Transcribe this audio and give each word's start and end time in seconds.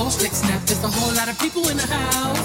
whole. 0.00 0.40
There's 0.64 0.82
a 0.82 0.88
whole 0.88 1.14
lot 1.14 1.28
of 1.28 1.38
people 1.38 1.68
in 1.68 1.76
the 1.76 1.86
house. 1.86 2.39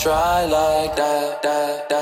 Dry 0.00 0.46
like 0.46 0.96
that. 0.96 1.44
I 1.92 2.01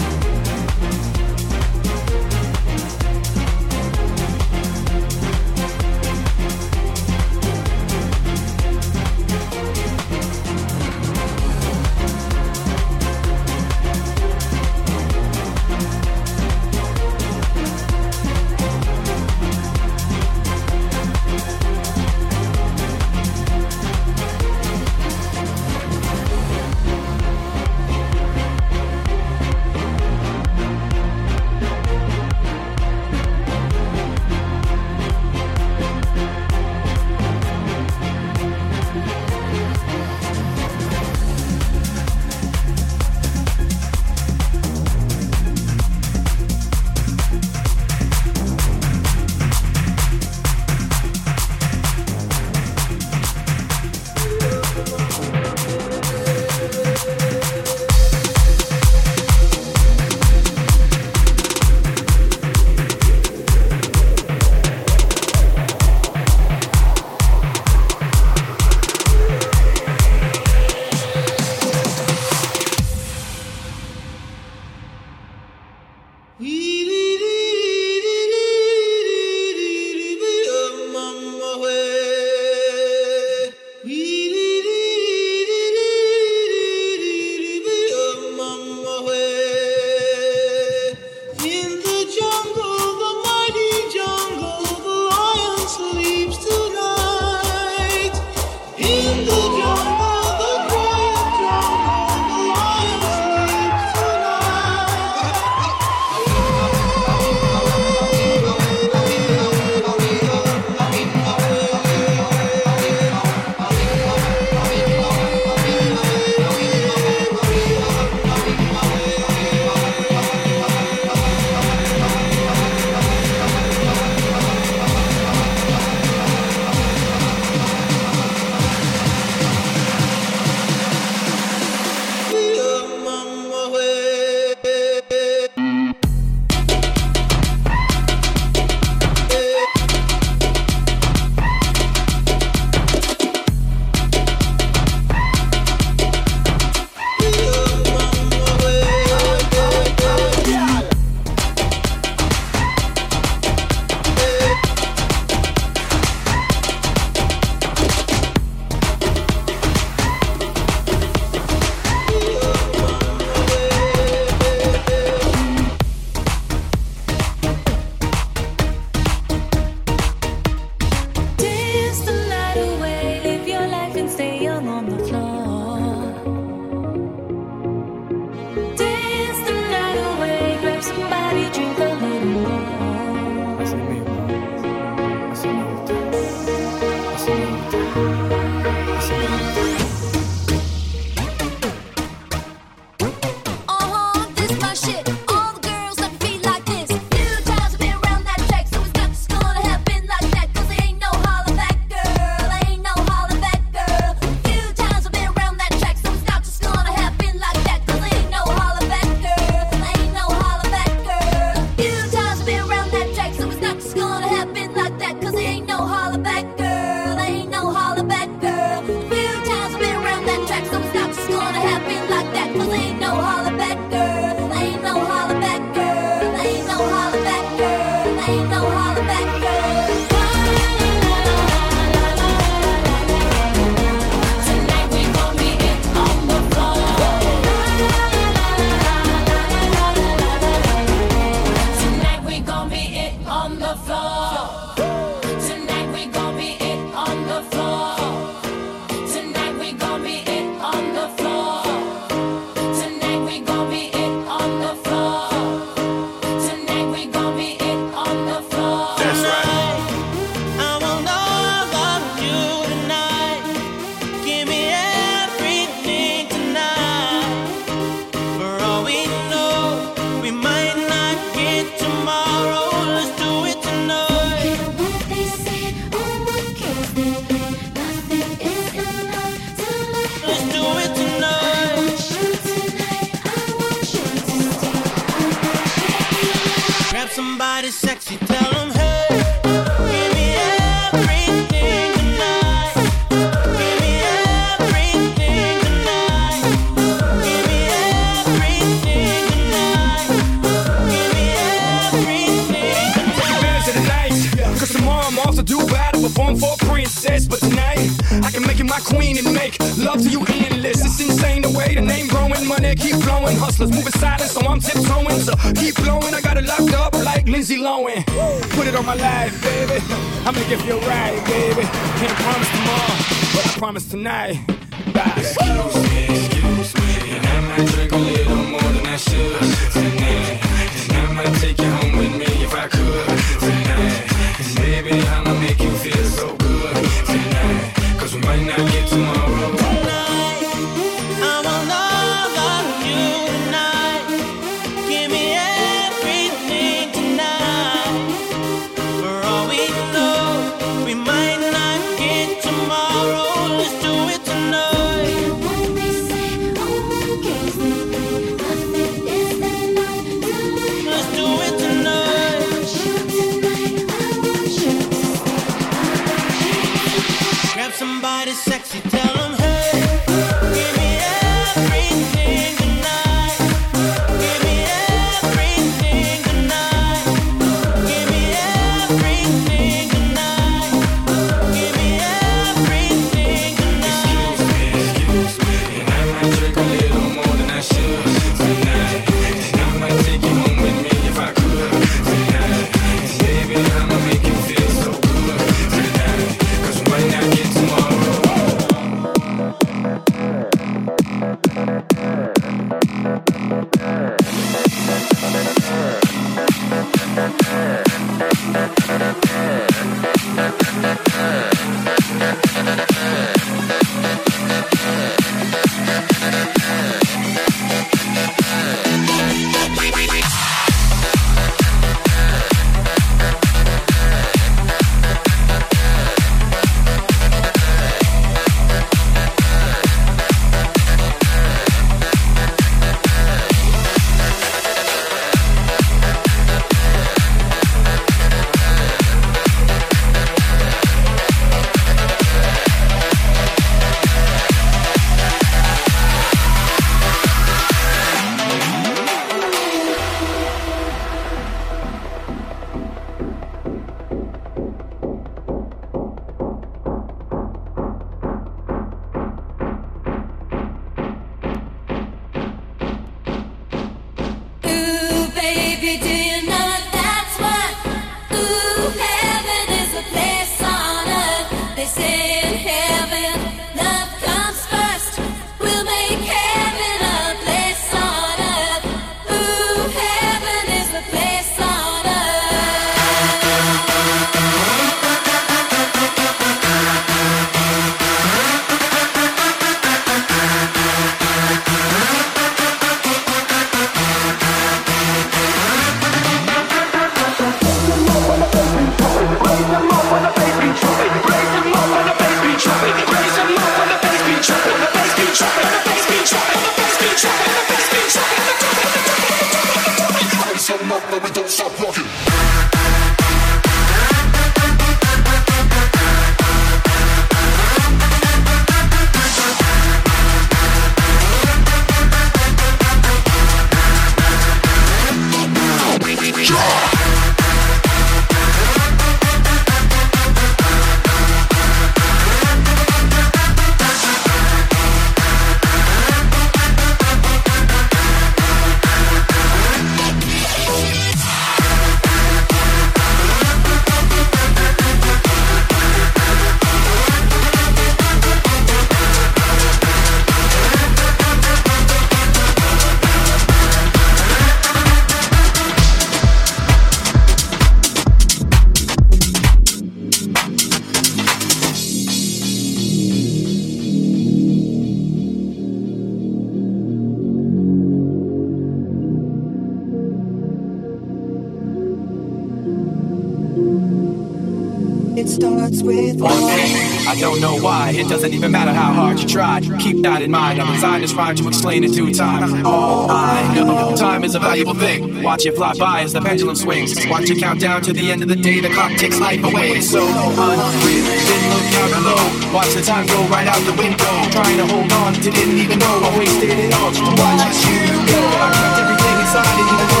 starts 575.41 575.81
with 575.81 576.21
one 576.21 576.37
thing 576.53 576.91
I 577.09 577.17
don't 577.19 577.41
know 577.41 577.57
why. 577.57 577.89
It 577.97 578.07
doesn't 578.07 578.31
even 578.31 578.51
matter 578.51 578.71
how 578.71 578.93
hard 578.93 579.19
you 579.19 579.27
try. 579.27 579.59
Keep 579.79 580.03
that 580.03 580.21
in 580.21 580.29
mind. 580.29 580.61
I'm 580.61 580.71
designed 580.71 581.03
this 581.03 581.13
rhyme 581.13 581.35
to 581.35 581.47
explain 581.47 581.83
it 581.83 581.93
to 581.95 582.13
time. 582.13 582.63
All 582.65 583.09
I 583.09 583.53
know, 583.55 583.95
time 583.97 584.23
is 584.23 584.35
a 584.35 584.39
valuable 584.39 584.75
thing. 584.75 585.23
Watch 585.23 585.47
it 585.47 585.55
fly 585.55 585.73
by 585.73 586.01
as 586.01 586.13
the 586.13 586.21
pendulum 586.21 586.55
swings. 586.55 586.93
Watch 587.07 587.29
it 587.31 587.39
count 587.39 587.59
down 587.59 587.81
to 587.81 587.91
the 587.91 588.11
end 588.11 588.21
of 588.21 588.29
the 588.29 588.35
day. 588.35 588.61
The 588.61 588.69
clock 588.69 588.91
takes 588.97 589.19
life 589.19 589.43
away. 589.43 589.71
It's 589.81 589.89
so 589.89 590.05
unreal. 590.05 591.05
Then 591.25 591.43
look 591.49 591.73
out 591.81 591.89
below. 591.97 592.53
Watch 592.53 592.73
the 592.75 592.83
time 592.85 593.07
go 593.07 593.19
right 593.33 593.47
out 593.47 593.61
the 593.65 593.73
window. 593.73 594.13
Trying 594.29 594.57
to 594.57 594.65
hold 594.67 594.91
on 594.93 595.13
to 595.13 595.29
didn't 595.31 595.57
even 595.57 595.79
know 595.79 596.05
I 596.05 596.17
wasted 596.19 596.49
it 596.53 596.73
all 596.77 596.91
just 596.91 597.01
to 597.01 597.13
watch 597.17 597.65
you 597.65 597.81
go. 598.13 598.21
I 598.45 598.47
kept 598.53 598.77
everything 598.77 599.17
inside, 599.25 599.57
and 599.57 599.67
even 599.73 599.87
though 599.89 600.00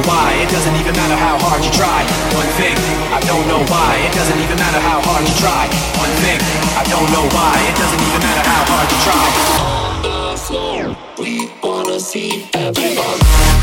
know 0.00 0.08
why. 0.08 0.32
It 0.42 0.50
doesn't 0.50 0.76
even 0.76 0.94
matter 0.94 1.16
how 1.16 1.38
hard 1.38 1.64
you 1.64 1.70
try. 1.72 2.04
One 2.34 2.50
thing, 2.56 2.76
I 3.12 3.20
don't 3.20 3.46
know 3.48 3.62
why. 3.68 3.96
It 4.06 4.12
doesn't 4.14 4.38
even 4.38 4.56
matter 4.56 4.80
how 4.80 5.00
hard 5.00 5.26
you 5.26 5.34
try. 5.36 5.66
One 5.98 6.14
thing, 6.24 6.40
I 6.76 6.84
don't 6.88 7.10
know 7.12 7.26
why. 7.36 7.54
It 7.68 7.76
doesn't 7.76 8.02
even 8.08 8.20
matter 8.20 8.44
how 8.48 8.62
hard 8.70 8.88
you 8.92 8.98
try. 9.08 9.26
On 9.60 10.02
the 10.02 10.36
floor, 10.38 10.96
we 11.18 11.50
wanna 11.62 12.00
see 12.00 12.48
everybody. 12.54 13.59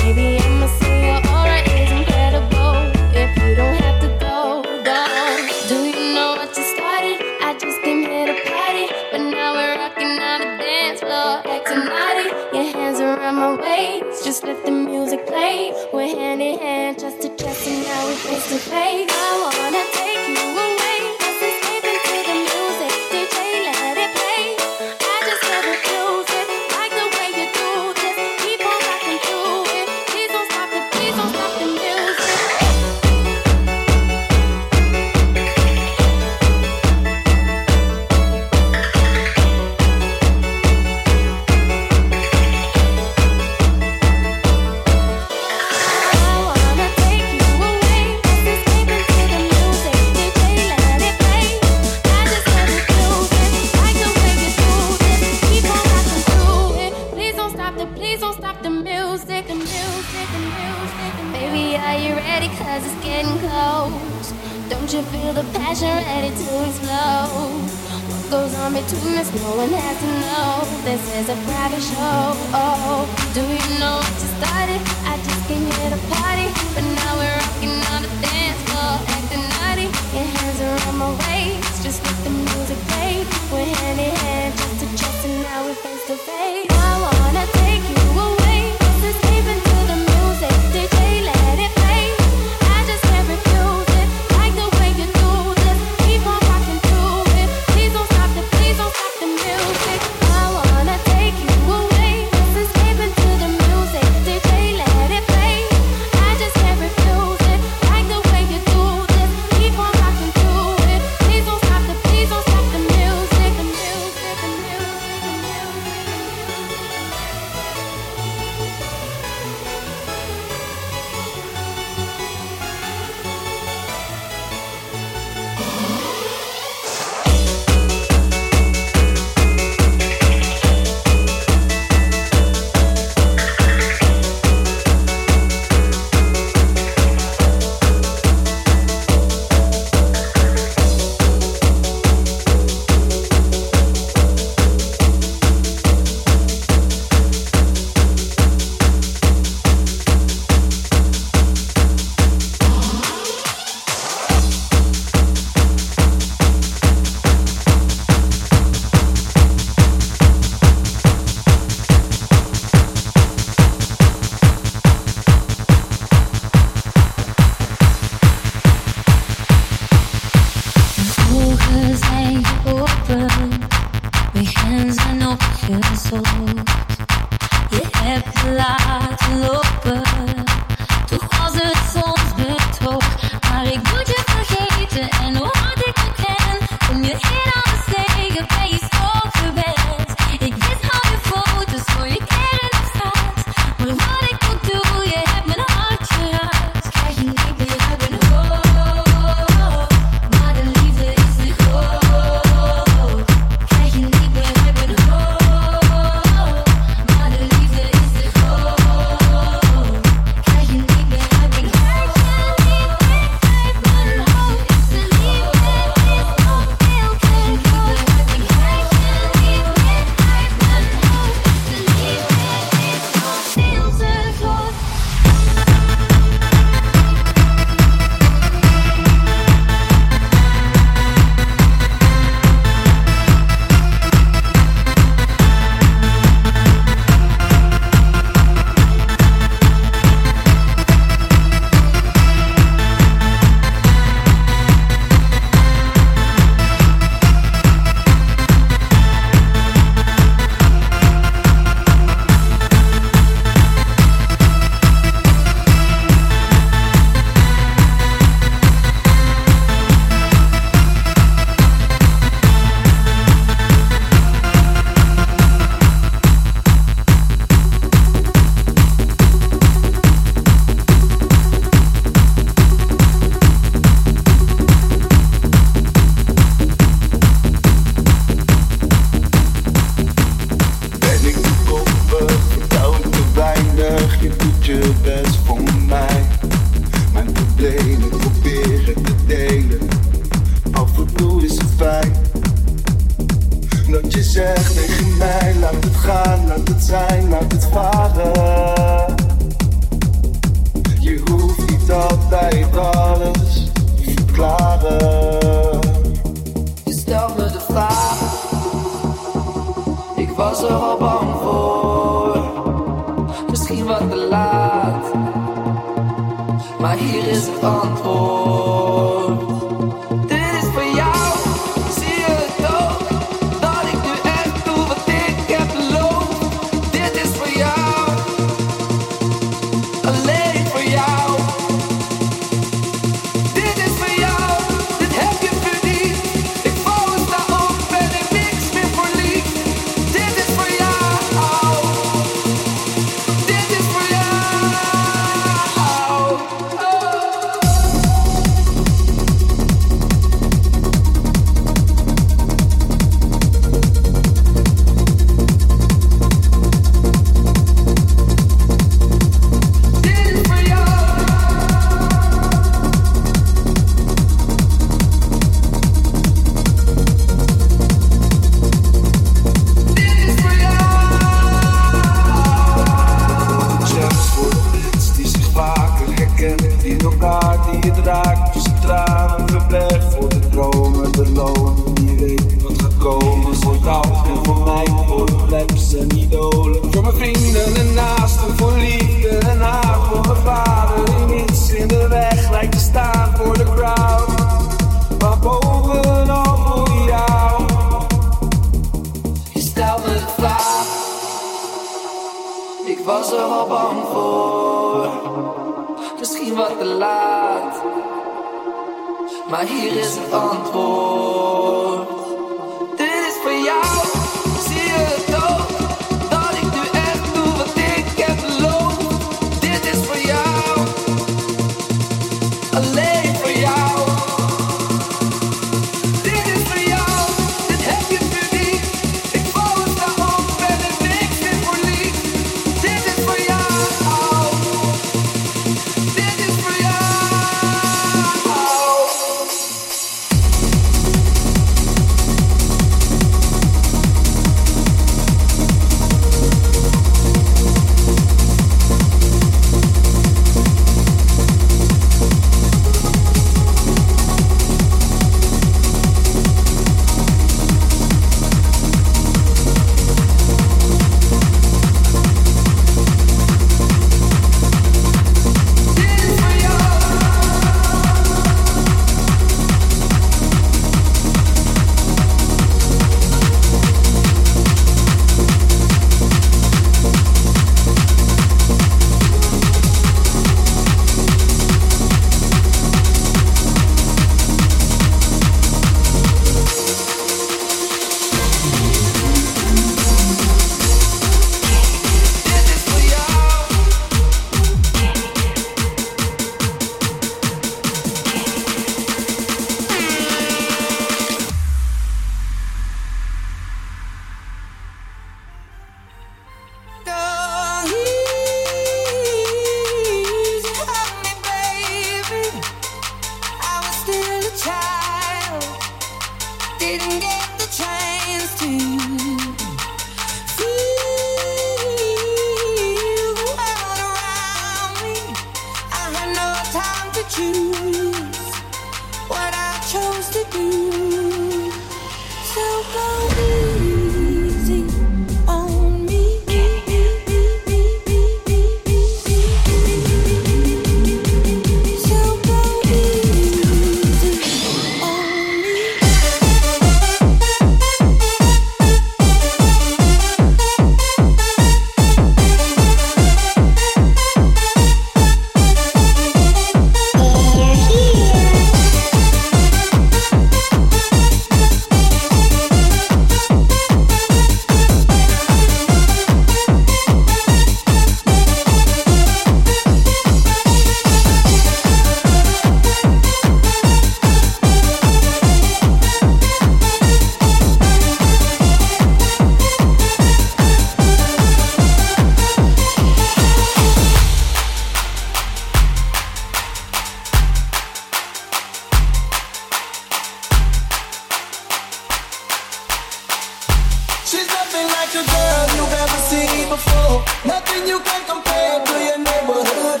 before. 596.72 597.22
Nothing 597.44 597.86
you 597.86 598.00
can 598.00 598.22
compare 598.32 598.76
to 598.88 598.94
your 599.08 599.18
neighborhood. 599.18 600.00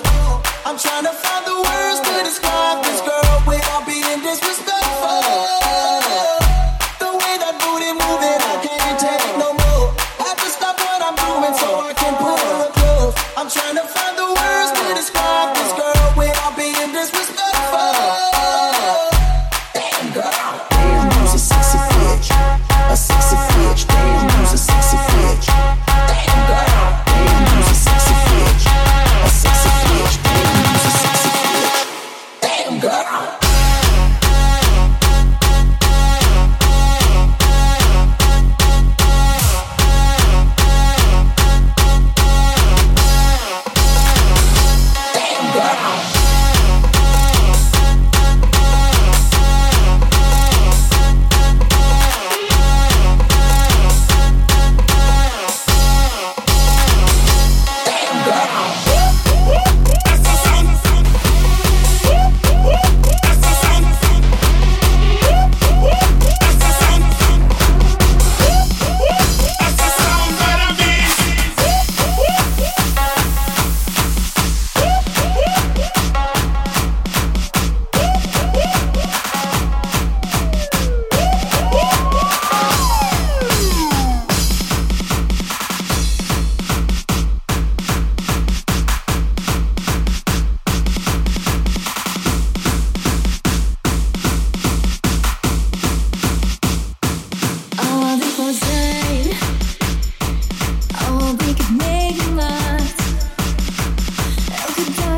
I'm 0.64 0.78
trying 0.78 1.04
to 1.04 1.14
find 1.22 1.44
the 1.44 1.56
words 1.68 2.00
to 2.06 2.24
describe. 2.24 2.61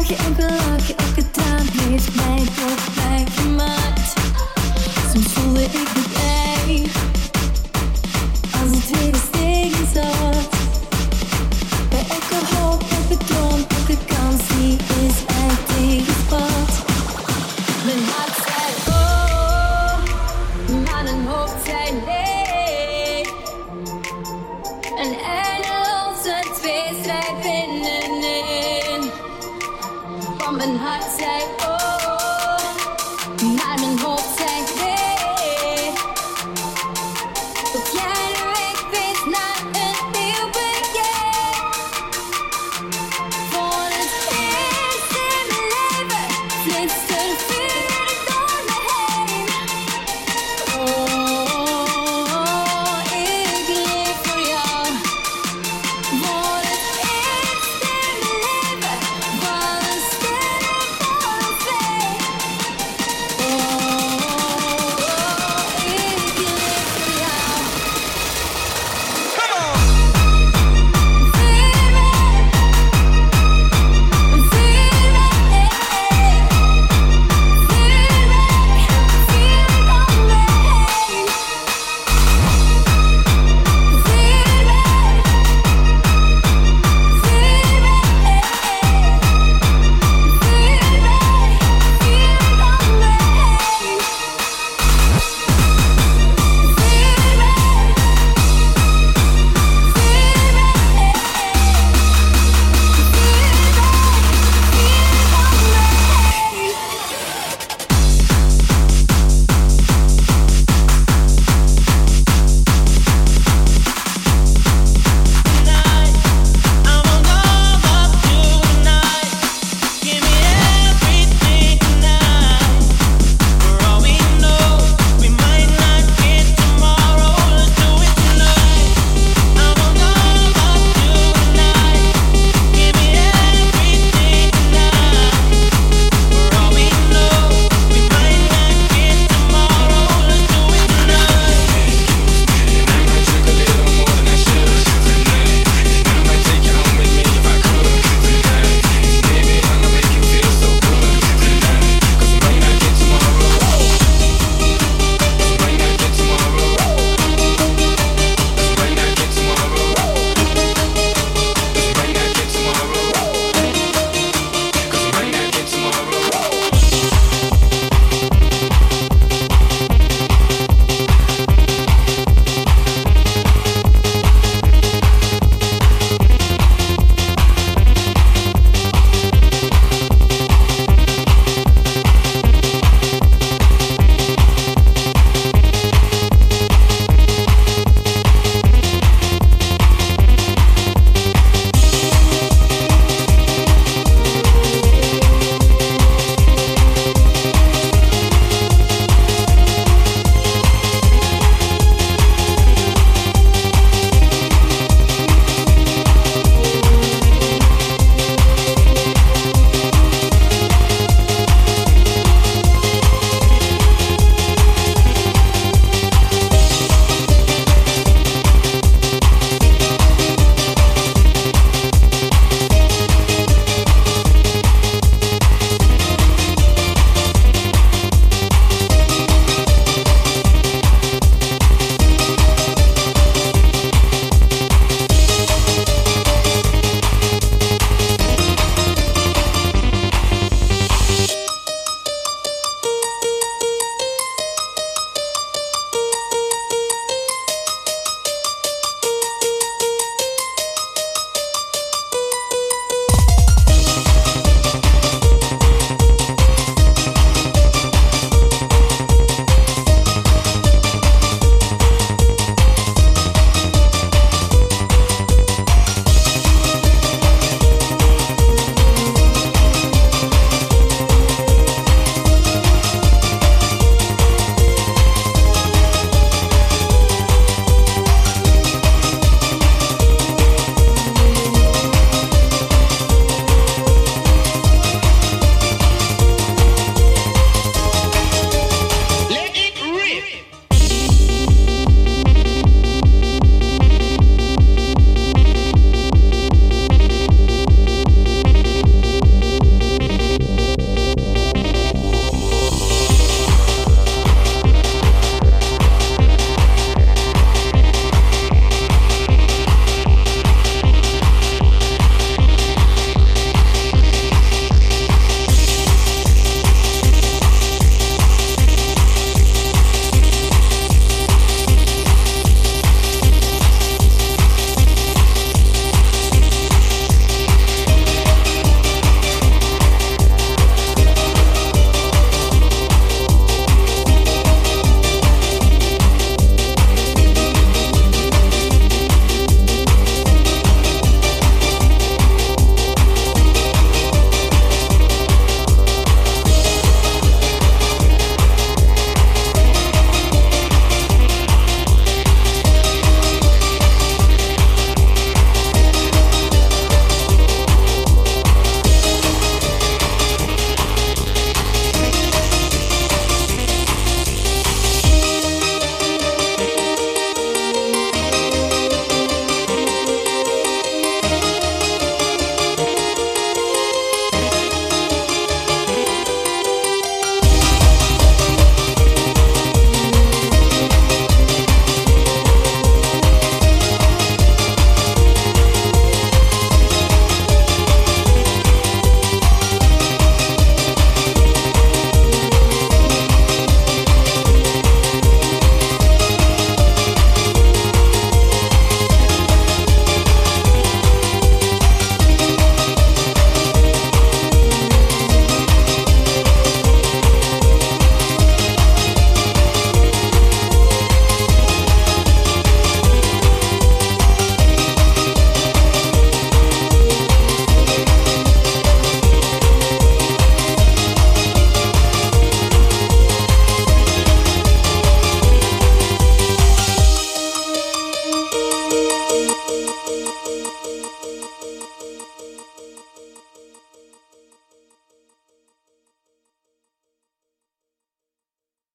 like 0.05 0.21
it 0.21 0.27
and 0.27 0.37
be 0.37 0.43
like 0.43 0.91
it. 0.91 0.94